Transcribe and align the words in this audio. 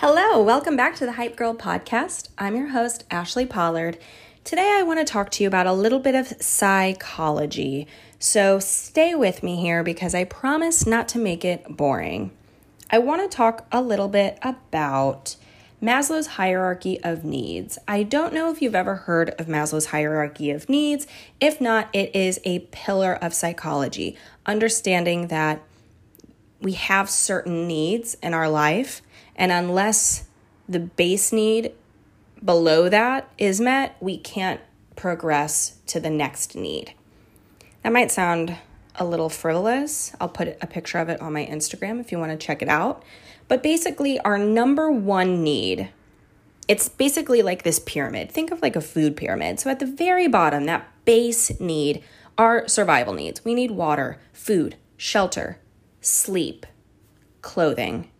Hello, 0.00 0.42
welcome 0.42 0.76
back 0.76 0.96
to 0.96 1.04
the 1.04 1.12
Hype 1.12 1.36
Girl 1.36 1.54
podcast. 1.54 2.30
I'm 2.38 2.56
your 2.56 2.68
host, 2.68 3.06
Ashli 3.10 3.46
Pollard. 3.46 3.98
Today, 4.44 4.78
I 4.78 4.82
want 4.82 4.98
to 4.98 5.04
talk 5.04 5.30
to 5.32 5.42
you 5.42 5.46
about 5.46 5.66
a 5.66 5.74
little 5.74 5.98
bit 5.98 6.14
of 6.14 6.28
psychology. 6.40 7.86
So, 8.18 8.60
stay 8.60 9.14
with 9.14 9.42
me 9.42 9.56
here 9.56 9.82
because 9.82 10.14
I 10.14 10.24
promise 10.24 10.86
not 10.86 11.06
to 11.08 11.18
make 11.18 11.44
it 11.44 11.76
boring. 11.76 12.30
I 12.90 12.96
want 12.96 13.30
to 13.30 13.36
talk 13.36 13.66
a 13.70 13.82
little 13.82 14.08
bit 14.08 14.38
about 14.40 15.36
Maslow's 15.82 16.28
hierarchy 16.28 16.98
of 17.04 17.22
needs. 17.22 17.76
I 17.86 18.02
don't 18.02 18.32
know 18.32 18.50
if 18.50 18.62
you've 18.62 18.74
ever 18.74 18.94
heard 18.94 19.28
of 19.38 19.48
Maslow's 19.48 19.84
hierarchy 19.84 20.50
of 20.50 20.70
needs. 20.70 21.06
If 21.40 21.60
not, 21.60 21.90
it 21.92 22.16
is 22.16 22.40
a 22.44 22.60
pillar 22.70 23.18
of 23.20 23.34
psychology, 23.34 24.16
understanding 24.46 25.26
that 25.26 25.60
we 26.58 26.72
have 26.72 27.10
certain 27.10 27.66
needs 27.68 28.14
in 28.22 28.32
our 28.32 28.48
life 28.48 29.02
and 29.40 29.50
unless 29.50 30.28
the 30.68 30.78
base 30.78 31.32
need 31.32 31.72
below 32.44 32.90
that 32.90 33.32
is 33.38 33.58
met, 33.58 33.96
we 33.98 34.18
can't 34.18 34.60
progress 34.96 35.78
to 35.86 35.98
the 35.98 36.10
next 36.10 36.54
need. 36.54 36.92
That 37.82 37.92
might 37.92 38.10
sound 38.10 38.58
a 38.96 39.04
little 39.04 39.30
frivolous. 39.30 40.14
I'll 40.20 40.28
put 40.28 40.58
a 40.60 40.66
picture 40.66 40.98
of 40.98 41.08
it 41.08 41.22
on 41.22 41.32
my 41.32 41.46
Instagram 41.46 42.00
if 42.00 42.12
you 42.12 42.18
want 42.18 42.32
to 42.32 42.46
check 42.46 42.60
it 42.60 42.68
out. 42.68 43.02
But 43.48 43.62
basically, 43.62 44.20
our 44.20 44.36
number 44.36 44.90
one 44.90 45.42
need, 45.42 45.88
it's 46.68 46.90
basically 46.90 47.40
like 47.40 47.62
this 47.62 47.78
pyramid. 47.78 48.30
Think 48.30 48.50
of 48.50 48.60
like 48.60 48.76
a 48.76 48.82
food 48.82 49.16
pyramid. 49.16 49.58
So 49.58 49.70
at 49.70 49.78
the 49.78 49.86
very 49.86 50.28
bottom, 50.28 50.66
that 50.66 50.86
base 51.06 51.58
need 51.58 52.04
are 52.36 52.68
survival 52.68 53.14
needs. 53.14 53.42
We 53.42 53.54
need 53.54 53.70
water, 53.70 54.20
food, 54.34 54.76
shelter, 54.98 55.58
sleep, 56.02 56.66
clothing. 57.40 58.10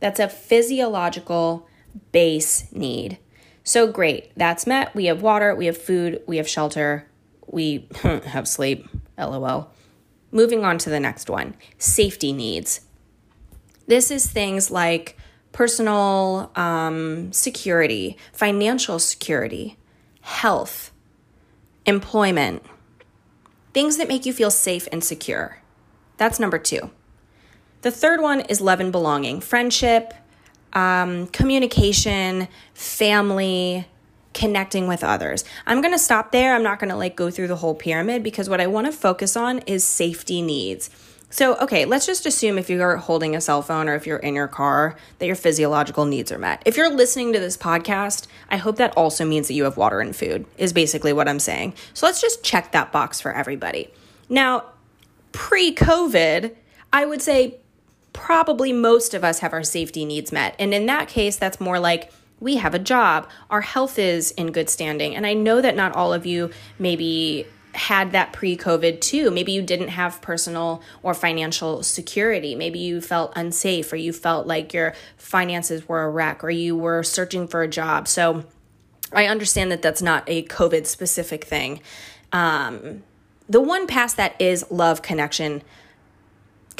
That's 0.00 0.20
a 0.20 0.28
physiological 0.28 1.68
base 2.12 2.70
need. 2.72 3.18
So 3.62 3.86
great, 3.86 4.32
that's 4.36 4.66
met. 4.66 4.94
We 4.94 5.06
have 5.06 5.22
water, 5.22 5.54
we 5.54 5.66
have 5.66 5.76
food, 5.76 6.22
we 6.26 6.38
have 6.38 6.48
shelter, 6.48 7.06
we 7.46 7.86
have 8.02 8.48
sleep. 8.48 8.88
LOL. 9.18 9.70
Moving 10.32 10.64
on 10.64 10.78
to 10.78 10.90
the 10.90 11.00
next 11.00 11.28
one 11.28 11.54
safety 11.78 12.32
needs. 12.32 12.80
This 13.86 14.10
is 14.10 14.30
things 14.30 14.70
like 14.70 15.18
personal 15.52 16.52
um, 16.54 17.32
security, 17.32 18.16
financial 18.32 18.98
security, 18.98 19.76
health, 20.20 20.92
employment, 21.86 22.64
things 23.74 23.96
that 23.96 24.08
make 24.08 24.24
you 24.24 24.32
feel 24.32 24.50
safe 24.50 24.86
and 24.92 25.02
secure. 25.02 25.58
That's 26.16 26.38
number 26.38 26.58
two. 26.58 26.90
The 27.82 27.90
third 27.90 28.20
one 28.20 28.40
is 28.40 28.60
love 28.60 28.80
and 28.80 28.92
belonging, 28.92 29.40
friendship, 29.40 30.12
um, 30.72 31.26
communication, 31.28 32.48
family, 32.74 33.86
connecting 34.34 34.86
with 34.86 35.02
others. 35.02 35.44
I'm 35.66 35.80
going 35.80 35.94
to 35.94 35.98
stop 35.98 36.30
there. 36.30 36.54
I'm 36.54 36.62
not 36.62 36.78
going 36.78 36.90
to 36.90 36.96
like 36.96 37.16
go 37.16 37.30
through 37.30 37.48
the 37.48 37.56
whole 37.56 37.74
pyramid 37.74 38.22
because 38.22 38.48
what 38.48 38.60
I 38.60 38.66
want 38.66 38.86
to 38.86 38.92
focus 38.92 39.36
on 39.36 39.60
is 39.60 39.82
safety 39.82 40.42
needs. 40.42 40.90
So, 41.32 41.54
okay, 41.58 41.84
let's 41.84 42.06
just 42.06 42.26
assume 42.26 42.58
if 42.58 42.68
you're 42.68 42.96
holding 42.96 43.36
a 43.36 43.40
cell 43.40 43.62
phone 43.62 43.88
or 43.88 43.94
if 43.94 44.04
you're 44.04 44.18
in 44.18 44.34
your 44.34 44.48
car 44.48 44.96
that 45.18 45.26
your 45.26 45.36
physiological 45.36 46.04
needs 46.04 46.32
are 46.32 46.38
met. 46.38 46.60
If 46.66 46.76
you're 46.76 46.90
listening 46.90 47.32
to 47.32 47.38
this 47.38 47.56
podcast, 47.56 48.26
I 48.50 48.56
hope 48.56 48.76
that 48.76 48.96
also 48.96 49.24
means 49.24 49.46
that 49.46 49.54
you 49.54 49.62
have 49.62 49.76
water 49.76 50.00
and 50.00 50.14
food, 50.14 50.44
is 50.58 50.72
basically 50.72 51.12
what 51.12 51.28
I'm 51.28 51.38
saying. 51.38 51.74
So, 51.94 52.06
let's 52.06 52.20
just 52.20 52.42
check 52.42 52.72
that 52.72 52.90
box 52.90 53.20
for 53.20 53.32
everybody. 53.32 53.90
Now, 54.28 54.64
pre 55.30 55.72
COVID, 55.72 56.56
I 56.92 57.06
would 57.06 57.22
say 57.22 57.60
probably 58.20 58.70
most 58.70 59.14
of 59.14 59.24
us 59.24 59.38
have 59.38 59.54
our 59.54 59.62
safety 59.62 60.04
needs 60.04 60.30
met. 60.30 60.54
And 60.58 60.74
in 60.74 60.84
that 60.86 61.08
case, 61.08 61.36
that's 61.36 61.58
more 61.58 61.80
like 61.80 62.12
we 62.38 62.56
have 62.56 62.74
a 62.74 62.78
job, 62.78 63.28
our 63.48 63.62
health 63.62 63.98
is 63.98 64.30
in 64.32 64.52
good 64.52 64.68
standing. 64.68 65.16
And 65.16 65.26
I 65.26 65.32
know 65.32 65.60
that 65.60 65.74
not 65.74 65.96
all 65.96 66.12
of 66.12 66.26
you 66.26 66.50
maybe 66.78 67.46
had 67.74 68.12
that 68.12 68.32
pre 68.32 68.56
COVID 68.56 69.00
too. 69.00 69.30
Maybe 69.30 69.52
you 69.52 69.62
didn't 69.62 69.88
have 69.88 70.20
personal 70.20 70.82
or 71.02 71.14
financial 71.14 71.82
security. 71.82 72.54
Maybe 72.54 72.78
you 72.78 73.00
felt 73.00 73.32
unsafe 73.36 73.90
or 73.90 73.96
you 73.96 74.12
felt 74.12 74.46
like 74.46 74.74
your 74.74 74.94
finances 75.16 75.88
were 75.88 76.02
a 76.02 76.10
wreck 76.10 76.44
or 76.44 76.50
you 76.50 76.76
were 76.76 77.02
searching 77.02 77.48
for 77.48 77.62
a 77.62 77.68
job. 77.68 78.06
So 78.06 78.44
I 79.12 79.26
understand 79.26 79.72
that 79.72 79.80
that's 79.80 80.02
not 80.02 80.24
a 80.26 80.44
COVID 80.44 80.86
specific 80.86 81.44
thing. 81.44 81.80
Um, 82.32 83.02
the 83.48 83.60
one 83.60 83.86
past 83.86 84.16
that 84.18 84.40
is 84.40 84.64
love, 84.70 85.02
connection, 85.02 85.62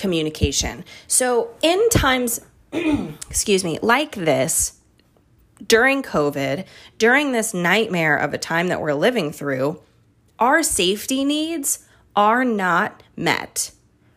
communication. 0.00 0.84
So, 1.06 1.50
in 1.62 1.88
times, 1.90 2.40
excuse 2.72 3.62
me, 3.62 3.78
like 3.82 4.16
this, 4.16 4.80
during 5.66 6.02
COVID, 6.02 6.64
during 6.98 7.32
this 7.32 7.52
nightmare 7.52 8.16
of 8.16 8.32
a 8.32 8.38
time 8.38 8.68
that 8.68 8.80
we're 8.80 8.94
living 8.94 9.30
through, 9.30 9.80
our 10.38 10.62
safety 10.62 11.24
needs 11.24 11.86
are 12.16 12.44
not 12.44 13.02
met. 13.16 13.72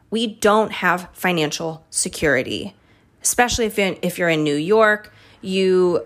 We 0.10 0.28
don't 0.28 0.72
have 0.72 1.10
financial 1.14 1.86
security, 1.90 2.76
especially 3.22 3.66
if, 3.66 3.78
in, 3.78 3.98
if 4.02 4.18
you're 4.18 4.30
in 4.30 4.44
New 4.44 4.56
York. 4.56 5.14
You, 5.42 6.06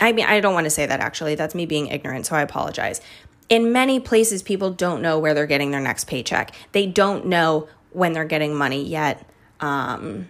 I 0.00 0.12
mean, 0.12 0.26
I 0.26 0.40
don't 0.40 0.54
want 0.54 0.66
to 0.66 0.70
say 0.70 0.86
that 0.86 1.00
actually. 1.00 1.34
That's 1.34 1.54
me 1.54 1.66
being 1.66 1.88
ignorant, 1.88 2.26
so 2.26 2.36
I 2.36 2.42
apologize. 2.42 3.00
In 3.48 3.72
many 3.72 3.98
places, 3.98 4.42
people 4.42 4.70
don't 4.70 5.00
know 5.00 5.18
where 5.18 5.32
they're 5.34 5.46
getting 5.46 5.70
their 5.70 5.80
next 5.80 6.04
paycheck. 6.04 6.54
They 6.72 6.86
don't 6.86 7.26
know 7.26 7.68
when 7.90 8.12
they're 8.12 8.24
getting 8.24 8.54
money 8.54 8.84
yet 8.84 9.28
um, 9.60 10.28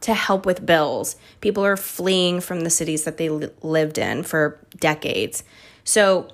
to 0.00 0.14
help 0.14 0.46
with 0.46 0.64
bills. 0.64 1.16
People 1.40 1.64
are 1.64 1.76
fleeing 1.76 2.40
from 2.40 2.60
the 2.60 2.70
cities 2.70 3.04
that 3.04 3.16
they 3.16 3.28
li- 3.28 3.50
lived 3.62 3.98
in 3.98 4.22
for 4.22 4.58
decades. 4.78 5.44
So, 5.84 6.28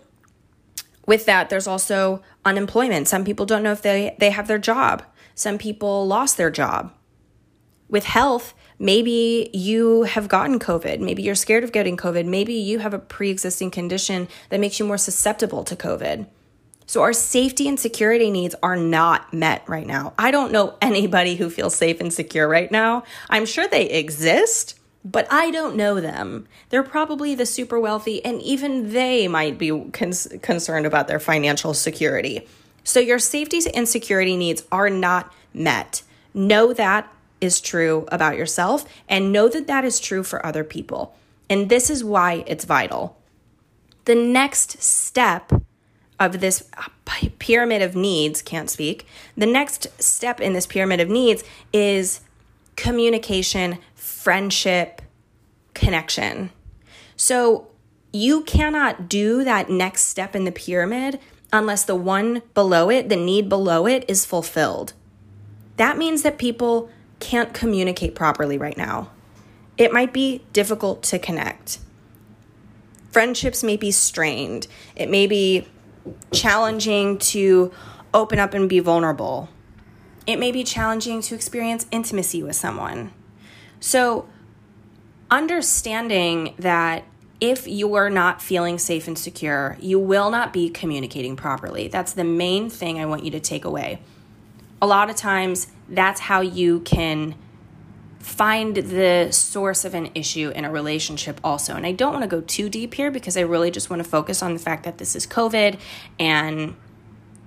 with 1.06 1.24
that, 1.24 1.48
there's 1.48 1.66
also 1.66 2.22
unemployment. 2.44 3.08
Some 3.08 3.24
people 3.24 3.46
don't 3.46 3.62
know 3.62 3.72
if 3.72 3.80
they, 3.80 4.14
they 4.18 4.30
have 4.30 4.46
their 4.46 4.58
job, 4.58 5.02
some 5.34 5.56
people 5.58 6.06
lost 6.06 6.36
their 6.36 6.50
job. 6.50 6.92
With 7.88 8.04
health, 8.04 8.52
maybe 8.78 9.48
you 9.54 10.02
have 10.02 10.28
gotten 10.28 10.58
COVID. 10.58 11.00
Maybe 11.00 11.22
you're 11.22 11.34
scared 11.34 11.64
of 11.64 11.72
getting 11.72 11.96
COVID. 11.96 12.26
Maybe 12.26 12.52
you 12.52 12.80
have 12.80 12.92
a 12.92 12.98
pre 12.98 13.30
existing 13.30 13.70
condition 13.70 14.28
that 14.50 14.60
makes 14.60 14.78
you 14.78 14.84
more 14.84 14.98
susceptible 14.98 15.64
to 15.64 15.74
COVID. 15.74 16.26
So 16.88 17.02
our 17.02 17.12
safety 17.12 17.68
and 17.68 17.78
security 17.78 18.30
needs 18.30 18.54
are 18.62 18.74
not 18.74 19.34
met 19.34 19.62
right 19.68 19.86
now. 19.86 20.14
I 20.18 20.30
don't 20.30 20.52
know 20.52 20.74
anybody 20.80 21.36
who 21.36 21.50
feels 21.50 21.76
safe 21.76 22.00
and 22.00 22.10
secure 22.10 22.48
right 22.48 22.72
now. 22.72 23.04
I'm 23.28 23.44
sure 23.44 23.68
they 23.68 23.90
exist, 23.90 24.80
but 25.04 25.30
I 25.30 25.50
don't 25.50 25.76
know 25.76 26.00
them. 26.00 26.48
They're 26.70 26.82
probably 26.82 27.34
the 27.34 27.44
super 27.44 27.78
wealthy, 27.78 28.24
and 28.24 28.40
even 28.40 28.94
they 28.94 29.28
might 29.28 29.58
be 29.58 29.90
concerned 29.90 30.86
about 30.86 31.08
their 31.08 31.20
financial 31.20 31.74
security. 31.74 32.48
So 32.84 33.00
your 33.00 33.18
safety 33.18 33.60
and 33.74 33.86
security 33.86 34.34
needs 34.34 34.64
are 34.72 34.88
not 34.88 35.30
met. 35.52 36.02
Know 36.32 36.72
that 36.72 37.12
is 37.38 37.60
true 37.60 38.06
about 38.10 38.38
yourself, 38.38 38.86
and 39.10 39.30
know 39.30 39.46
that 39.48 39.66
that 39.66 39.84
is 39.84 40.00
true 40.00 40.22
for 40.22 40.44
other 40.44 40.64
people. 40.64 41.14
And 41.50 41.68
this 41.68 41.90
is 41.90 42.02
why 42.02 42.44
it's 42.46 42.64
vital. 42.64 43.18
The 44.06 44.14
next 44.14 44.82
step 44.82 45.52
of 46.20 46.40
this 46.40 46.68
pyramid 47.38 47.82
of 47.82 47.94
needs, 47.94 48.42
can't 48.42 48.70
speak. 48.70 49.06
The 49.36 49.46
next 49.46 50.02
step 50.02 50.40
in 50.40 50.52
this 50.52 50.66
pyramid 50.66 51.00
of 51.00 51.08
needs 51.08 51.44
is 51.72 52.20
communication, 52.76 53.78
friendship, 53.94 55.02
connection. 55.74 56.50
So 57.16 57.68
you 58.12 58.42
cannot 58.42 59.08
do 59.08 59.44
that 59.44 59.70
next 59.70 60.02
step 60.02 60.34
in 60.34 60.44
the 60.44 60.52
pyramid 60.52 61.20
unless 61.52 61.84
the 61.84 61.94
one 61.94 62.42
below 62.54 62.90
it, 62.90 63.08
the 63.08 63.16
need 63.16 63.48
below 63.48 63.86
it, 63.86 64.04
is 64.08 64.24
fulfilled. 64.24 64.92
That 65.76 65.96
means 65.96 66.22
that 66.22 66.38
people 66.38 66.90
can't 67.20 67.54
communicate 67.54 68.14
properly 68.14 68.58
right 68.58 68.76
now. 68.76 69.10
It 69.76 69.92
might 69.92 70.12
be 70.12 70.42
difficult 70.52 71.02
to 71.04 71.18
connect. 71.18 71.78
Friendships 73.12 73.62
may 73.62 73.76
be 73.76 73.90
strained. 73.90 74.66
It 74.94 75.08
may 75.10 75.26
be 75.26 75.68
challenging 76.32 77.18
to 77.18 77.72
open 78.14 78.38
up 78.38 78.54
and 78.54 78.68
be 78.68 78.80
vulnerable. 78.80 79.48
It 80.26 80.36
may 80.36 80.52
be 80.52 80.64
challenging 80.64 81.22
to 81.22 81.34
experience 81.34 81.86
intimacy 81.90 82.42
with 82.42 82.56
someone. 82.56 83.12
So, 83.80 84.28
understanding 85.30 86.54
that 86.58 87.04
if 87.40 87.68
you 87.68 87.94
are 87.94 88.10
not 88.10 88.42
feeling 88.42 88.78
safe 88.78 89.06
and 89.06 89.18
secure, 89.18 89.76
you 89.80 89.98
will 89.98 90.30
not 90.30 90.52
be 90.52 90.68
communicating 90.68 91.36
properly. 91.36 91.88
That's 91.88 92.12
the 92.12 92.24
main 92.24 92.68
thing 92.68 92.98
I 92.98 93.06
want 93.06 93.24
you 93.24 93.30
to 93.30 93.40
take 93.40 93.64
away. 93.64 94.00
A 94.82 94.86
lot 94.86 95.08
of 95.08 95.16
times, 95.16 95.68
that's 95.88 96.20
how 96.20 96.40
you 96.40 96.80
can 96.80 97.34
find 98.28 98.76
the 98.76 99.28
source 99.30 99.84
of 99.84 99.94
an 99.94 100.10
issue 100.14 100.50
in 100.54 100.64
a 100.64 100.70
relationship 100.70 101.40
also. 101.42 101.74
And 101.74 101.86
I 101.86 101.92
don't 101.92 102.12
want 102.12 102.24
to 102.24 102.28
go 102.28 102.42
too 102.42 102.68
deep 102.68 102.94
here 102.94 103.10
because 103.10 103.36
I 103.36 103.40
really 103.40 103.70
just 103.70 103.88
want 103.88 104.02
to 104.02 104.08
focus 104.08 104.42
on 104.42 104.52
the 104.52 104.60
fact 104.60 104.84
that 104.84 104.98
this 104.98 105.16
is 105.16 105.26
COVID 105.26 105.80
and 106.18 106.76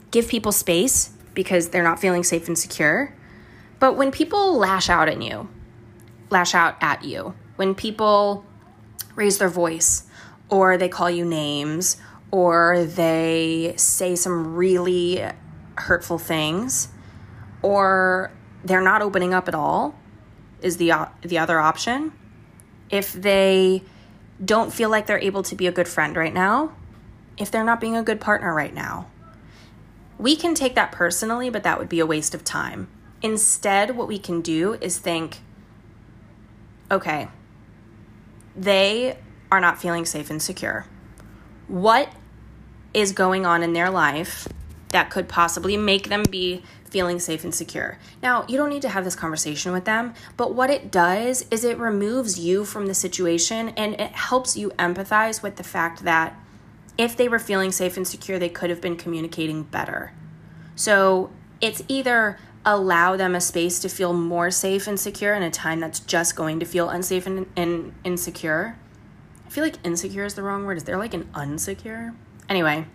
give 0.09 0.27
people 0.27 0.51
space 0.51 1.11
because 1.35 1.69
they're 1.69 1.83
not 1.83 1.99
feeling 1.99 2.23
safe 2.23 2.47
and 2.47 2.57
secure. 2.57 3.15
But 3.79 3.93
when 3.93 4.11
people 4.11 4.57
lash 4.57 4.89
out 4.89 5.07
at 5.07 5.21
you, 5.21 5.49
lash 6.31 6.55
out 6.55 6.75
at 6.81 7.03
you, 7.03 7.35
when 7.57 7.75
people 7.75 8.43
raise 9.15 9.37
their 9.37 9.49
voice 9.49 10.07
or 10.49 10.77
they 10.77 10.89
call 10.89 11.11
you 11.11 11.25
names 11.25 11.97
or 12.31 12.85
they 12.85 13.75
say 13.77 14.15
some 14.15 14.55
really 14.55 15.23
hurtful 15.77 16.17
things 16.17 16.87
or 17.61 18.31
they're 18.65 18.81
not 18.81 19.01
opening 19.03 19.33
up 19.33 19.47
at 19.47 19.53
all 19.53 19.95
is 20.61 20.77
the 20.77 20.93
the 21.21 21.37
other 21.37 21.59
option. 21.59 22.13
If 22.89 23.13
they 23.13 23.83
don't 24.43 24.73
feel 24.73 24.89
like 24.89 25.05
they're 25.05 25.19
able 25.19 25.43
to 25.43 25.55
be 25.55 25.67
a 25.67 25.71
good 25.71 25.87
friend 25.87 26.15
right 26.15 26.33
now, 26.33 26.73
if 27.37 27.51
they're 27.51 27.63
not 27.63 27.79
being 27.79 27.95
a 27.95 28.03
good 28.03 28.19
partner 28.19 28.53
right 28.53 28.73
now. 28.73 29.07
We 30.17 30.35
can 30.35 30.53
take 30.53 30.75
that 30.75 30.91
personally, 30.91 31.49
but 31.49 31.63
that 31.63 31.79
would 31.79 31.89
be 31.89 31.99
a 31.99 32.05
waste 32.05 32.35
of 32.35 32.43
time. 32.43 32.87
Instead, 33.21 33.95
what 33.95 34.07
we 34.07 34.19
can 34.19 34.41
do 34.41 34.75
is 34.81 34.97
think 34.97 35.39
okay, 36.89 37.29
they 38.55 39.17
are 39.51 39.61
not 39.61 39.81
feeling 39.81 40.05
safe 40.05 40.29
and 40.29 40.41
secure. 40.41 40.85
What 41.67 42.11
is 42.93 43.13
going 43.13 43.45
on 43.45 43.63
in 43.63 43.71
their 43.73 43.89
life 43.89 44.47
that 44.91 45.09
could 45.09 45.27
possibly 45.27 45.77
make 45.77 46.09
them 46.09 46.23
be 46.29 46.63
feeling 46.85 47.19
safe 47.19 47.43
and 47.43 47.55
secure. 47.55 47.97
Now, 48.21 48.45
you 48.47 48.57
don't 48.57 48.69
need 48.69 48.81
to 48.81 48.89
have 48.89 49.05
this 49.05 49.15
conversation 49.15 49.71
with 49.71 49.85
them, 49.85 50.13
but 50.37 50.53
what 50.53 50.69
it 50.69 50.91
does 50.91 51.45
is 51.49 51.63
it 51.63 51.77
removes 51.77 52.37
you 52.37 52.65
from 52.65 52.87
the 52.87 52.93
situation 52.93 53.69
and 53.69 53.93
it 53.93 54.11
helps 54.11 54.57
you 54.57 54.71
empathize 54.71 55.41
with 55.41 55.55
the 55.55 55.63
fact 55.63 56.03
that 56.03 56.35
if 56.97 57.15
they 57.15 57.29
were 57.29 57.39
feeling 57.39 57.71
safe 57.71 57.95
and 57.95 58.07
secure, 58.07 58.37
they 58.37 58.49
could 58.49 58.69
have 58.69 58.81
been 58.81 58.97
communicating 58.97 59.63
better. 59.63 60.11
So 60.75 61.31
it's 61.61 61.81
either 61.87 62.37
allow 62.65 63.15
them 63.15 63.33
a 63.33 63.41
space 63.41 63.79
to 63.79 63.89
feel 63.89 64.13
more 64.13 64.51
safe 64.51 64.87
and 64.87 64.99
secure 64.99 65.33
in 65.33 65.43
a 65.43 65.49
time 65.49 65.79
that's 65.79 65.99
just 65.99 66.35
going 66.35 66.59
to 66.59 66.65
feel 66.65 66.89
unsafe 66.89 67.25
and, 67.25 67.47
and 67.55 67.93
insecure. 68.03 68.77
I 69.45 69.49
feel 69.49 69.63
like 69.63 69.75
insecure 69.83 70.25
is 70.25 70.35
the 70.35 70.43
wrong 70.43 70.65
word. 70.65 70.77
Is 70.77 70.83
there 70.83 70.97
like 70.97 71.13
an 71.13 71.29
unsecure? 71.33 72.13
Anyway, 72.49 72.85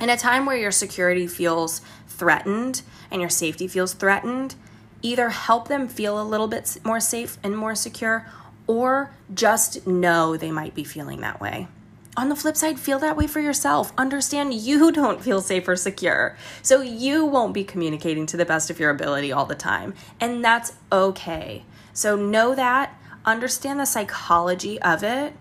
in 0.00 0.10
a 0.10 0.16
time 0.16 0.46
where 0.46 0.56
your 0.56 0.70
security 0.70 1.26
feels 1.26 1.80
threatened 2.08 2.82
and 3.10 3.20
your 3.20 3.30
safety 3.30 3.66
feels 3.66 3.94
threatened, 3.94 4.54
either 5.02 5.30
help 5.30 5.68
them 5.68 5.88
feel 5.88 6.20
a 6.20 6.24
little 6.24 6.48
bit 6.48 6.76
more 6.84 7.00
safe 7.00 7.38
and 7.42 7.56
more 7.56 7.74
secure, 7.74 8.26
or 8.66 9.12
just 9.32 9.86
know 9.86 10.36
they 10.36 10.50
might 10.50 10.74
be 10.74 10.84
feeling 10.84 11.20
that 11.20 11.40
way. 11.40 11.68
On 12.16 12.30
the 12.30 12.36
flip 12.36 12.56
side, 12.56 12.80
feel 12.80 12.98
that 13.00 13.16
way 13.16 13.26
for 13.26 13.40
yourself. 13.40 13.92
Understand 13.98 14.54
you 14.54 14.90
don't 15.00 15.22
feel 15.22 15.40
safe 15.40 15.68
or 15.68 15.76
secure. 15.76 16.36
So 16.62 16.80
you 16.80 17.24
won't 17.26 17.52
be 17.54 17.64
communicating 17.64 18.26
to 18.26 18.36
the 18.36 18.46
best 18.46 18.70
of 18.70 18.80
your 18.80 18.90
ability 18.90 19.32
all 19.32 19.44
the 19.44 19.54
time. 19.54 19.94
And 20.18 20.44
that's 20.44 20.72
okay. 20.90 21.64
So 21.92 22.16
know 22.16 22.54
that, 22.54 22.98
understand 23.24 23.78
the 23.80 23.84
psychology 23.84 24.80
of 24.80 25.02
it, 25.02 25.34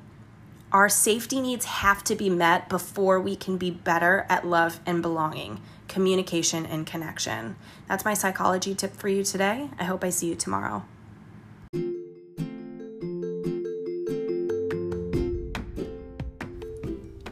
our 0.76 0.90
safety 0.90 1.40
needs 1.40 1.64
have 1.64 2.04
to 2.04 2.16
be 2.16 2.30
met 2.30 2.68
before 2.68 3.18
we 3.18 3.34
can 3.34 3.56
be 3.56 3.72
better 3.72 4.26
at 4.28 4.46
love 4.46 4.78
and 4.86 5.02
belonging, 5.02 5.62
communication 5.88 6.66
and 6.66 6.86
connection. 6.86 7.56
That's 7.88 8.04
my 8.04 8.14
psychology 8.14 8.76
tip 8.76 8.94
for 8.94 9.08
you 9.08 9.24
today. 9.24 9.70
I 9.80 9.86
hope 9.86 10.04
I 10.04 10.10
see 10.10 10.28
you 10.28 10.36
tomorrow. 10.36 10.84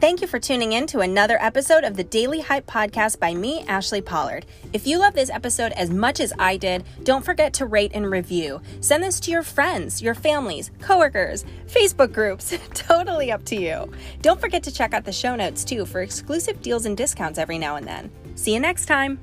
Thank 0.04 0.20
you 0.20 0.26
for 0.26 0.38
tuning 0.38 0.74
in 0.74 0.86
to 0.88 1.00
another 1.00 1.38
episode 1.40 1.82
of 1.82 1.96
the 1.96 2.04
Daily 2.04 2.42
Hype 2.42 2.66
Podcast 2.66 3.18
by 3.18 3.32
me, 3.32 3.62
Ashli 3.62 4.04
Pollard. 4.04 4.44
If 4.74 4.86
you 4.86 4.98
love 4.98 5.14
this 5.14 5.30
episode 5.30 5.72
as 5.72 5.88
much 5.88 6.20
as 6.20 6.30
I 6.38 6.58
did, 6.58 6.84
don't 7.04 7.24
forget 7.24 7.54
to 7.54 7.64
rate 7.64 7.92
and 7.94 8.10
review. 8.10 8.60
Send 8.80 9.02
this 9.02 9.18
to 9.20 9.30
your 9.30 9.42
friends, 9.42 10.02
your 10.02 10.14
families, 10.14 10.70
coworkers, 10.78 11.46
Facebook 11.68 12.12
groups. 12.12 12.54
totally 12.74 13.32
up 13.32 13.46
to 13.46 13.56
you. 13.56 13.90
Don't 14.20 14.38
forget 14.38 14.62
to 14.64 14.70
check 14.70 14.92
out 14.92 15.06
the 15.06 15.10
show 15.10 15.36
notes 15.36 15.64
too 15.64 15.86
for 15.86 16.02
exclusive 16.02 16.60
deals 16.60 16.84
and 16.84 16.98
discounts 16.98 17.38
every 17.38 17.56
now 17.56 17.76
and 17.76 17.86
then. 17.86 18.10
See 18.34 18.52
you 18.52 18.60
next 18.60 18.84
time. 18.84 19.18